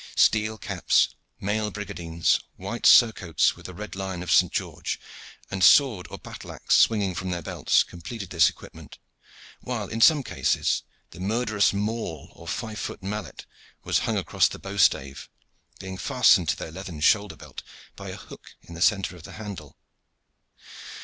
Steel 0.15 0.57
caps, 0.57 1.09
mail 1.39 1.69
brigandines, 1.69 2.39
white 2.55 2.87
surcoats 2.87 3.55
with 3.55 3.67
the 3.67 3.73
red 3.75 3.95
lion 3.95 4.23
of 4.23 4.31
St. 4.31 4.51
George, 4.51 4.99
and 5.51 5.63
sword 5.63 6.07
or 6.09 6.17
battle 6.17 6.51
axe 6.53 6.73
swinging 6.75 7.13
from 7.13 7.29
their 7.29 7.43
belts, 7.43 7.83
completed 7.83 8.31
this 8.31 8.49
equipment, 8.49 8.97
while 9.59 9.87
in 9.89 10.01
some 10.01 10.23
cases 10.23 10.81
the 11.11 11.19
murderous 11.19 11.71
maule 11.71 12.29
or 12.33 12.47
five 12.47 12.79
foot 12.79 13.03
mallet 13.03 13.45
was 13.83 13.99
hung 13.99 14.17
across 14.17 14.47
the 14.47 14.57
bowstave, 14.57 15.29
being 15.77 15.99
fastened 15.99 16.49
to 16.49 16.55
their 16.55 16.71
leathern 16.71 16.99
shoulder 16.99 17.35
belt 17.35 17.61
by 17.95 18.09
a 18.09 18.15
hook 18.17 18.55
in 18.63 18.73
the 18.73 18.81
centre 18.81 19.15
of 19.15 19.21
the 19.21 19.33
handle. 19.33 19.77